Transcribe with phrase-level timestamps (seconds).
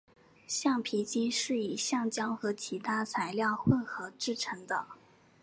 [0.47, 4.87] 橡皮筋是以橡胶和其他材料混合制成的。